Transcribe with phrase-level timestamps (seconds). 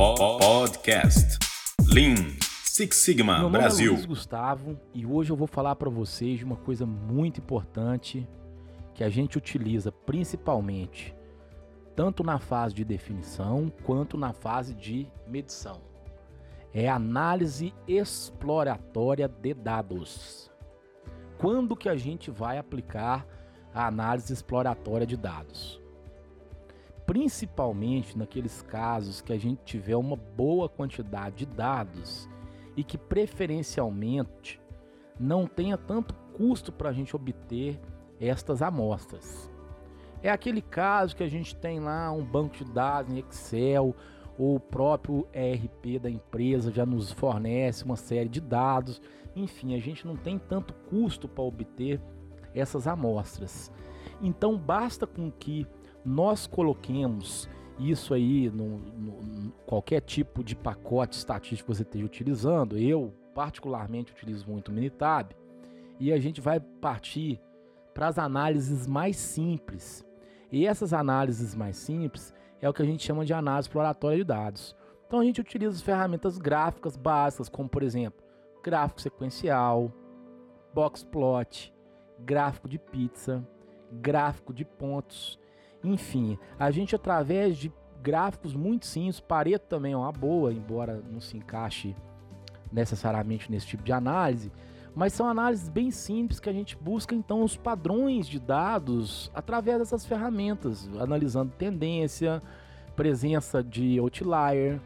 [0.00, 1.38] Podcast
[1.92, 2.14] Lean
[2.64, 3.92] Six Sigma Meu nome Brasil.
[3.92, 8.26] é Luiz Gustavo e hoje eu vou falar para vocês de uma coisa muito importante
[8.94, 11.14] que a gente utiliza principalmente
[11.94, 15.82] tanto na fase de definição quanto na fase de medição.
[16.72, 20.50] É análise exploratória de dados.
[21.36, 23.26] Quando que a gente vai aplicar
[23.74, 25.79] a análise exploratória de dados?
[27.10, 32.28] Principalmente naqueles casos que a gente tiver uma boa quantidade de dados
[32.76, 34.60] e que preferencialmente
[35.18, 37.80] não tenha tanto custo para a gente obter
[38.20, 39.50] estas amostras.
[40.22, 43.92] É aquele caso que a gente tem lá um banco de dados em Excel,
[44.38, 49.02] ou o próprio ERP da empresa já nos fornece uma série de dados.
[49.34, 52.00] Enfim, a gente não tem tanto custo para obter
[52.54, 53.72] essas amostras.
[54.22, 55.66] Então basta com que
[56.04, 62.76] nós coloquemos isso aí no, no, qualquer tipo de pacote estatístico que você esteja utilizando.
[62.76, 65.34] Eu particularmente utilizo muito o Minitab
[65.98, 67.40] e a gente vai partir
[67.94, 70.04] para as análises mais simples.
[70.52, 74.24] E essas análises mais simples é o que a gente chama de análise exploratória de
[74.24, 74.76] dados.
[75.06, 78.22] Então a gente utiliza ferramentas gráficas básicas, como por exemplo,
[78.62, 79.92] gráfico sequencial,
[80.74, 81.72] boxplot,
[82.18, 83.46] gráfico de pizza,
[83.90, 85.38] gráfico de pontos,
[85.82, 91.20] enfim, a gente através de gráficos muito simples, Pareto também é uma boa, embora não
[91.20, 91.94] se encaixe
[92.72, 94.50] necessariamente nesse tipo de análise,
[94.94, 99.78] mas são análises bem simples que a gente busca então os padrões de dados através
[99.78, 102.42] dessas ferramentas, analisando tendência,
[102.96, 104.80] presença de outlier,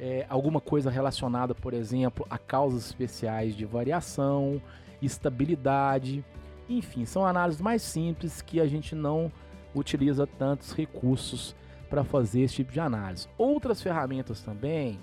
[0.00, 4.62] é, alguma coisa relacionada, por exemplo, a causas especiais de variação,
[5.02, 6.24] estabilidade,
[6.68, 9.30] enfim, são análises mais simples que a gente não
[9.78, 11.54] utiliza tantos recursos
[11.88, 13.28] para fazer esse tipo de análise.
[13.36, 14.98] Outras ferramentas também,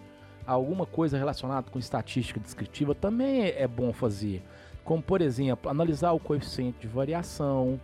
[0.45, 4.44] alguma coisa relacionada com estatística descritiva também é, é bom fazer,
[4.84, 7.80] como por exemplo, analisar o coeficiente de variação,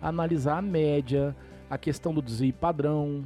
[0.00, 1.34] analisar a média,
[1.70, 3.24] a questão do desvio padrão,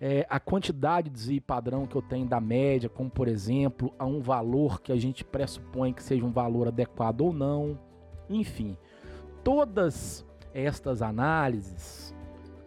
[0.00, 4.04] é, a quantidade de desvio padrão que eu tenho da média, como por exemplo, a
[4.04, 7.78] um valor que a gente pressupõe que seja um valor adequado ou não.
[8.28, 8.76] Enfim,
[9.44, 12.14] todas estas análises,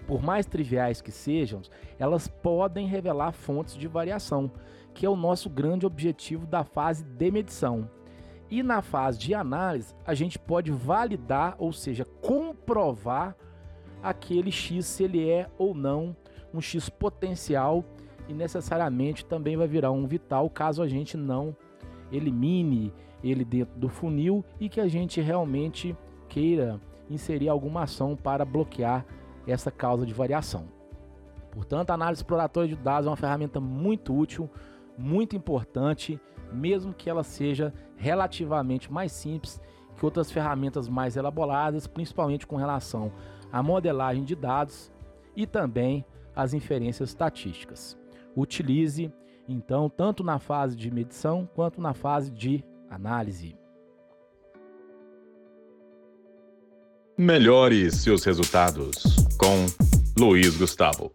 [0.07, 1.61] por mais triviais que sejam,
[1.99, 4.51] elas podem revelar fontes de variação,
[4.93, 7.89] que é o nosso grande objetivo da fase de medição.
[8.49, 13.35] E na fase de análise, a gente pode validar, ou seja, comprovar
[14.01, 16.15] aquele X se ele é ou não
[16.53, 17.83] um X potencial
[18.27, 21.55] e necessariamente também vai virar um vital caso a gente não
[22.11, 25.95] elimine ele dentro do funil e que a gente realmente
[26.29, 26.79] queira
[27.09, 29.05] inserir alguma ação para bloquear
[29.47, 30.67] essa causa de variação.
[31.51, 34.49] Portanto, a análise exploratória de dados é uma ferramenta muito útil,
[34.97, 36.19] muito importante,
[36.51, 39.61] mesmo que ela seja relativamente mais simples
[39.95, 43.11] que outras ferramentas mais elaboradas, principalmente com relação
[43.51, 44.91] à modelagem de dados
[45.35, 47.97] e também às inferências estatísticas.
[48.35, 49.11] Utilize,
[49.47, 53.57] então, tanto na fase de medição quanto na fase de análise.
[57.17, 58.97] Melhore seus resultados
[59.37, 59.65] com
[60.17, 61.13] Luiz Gustavo.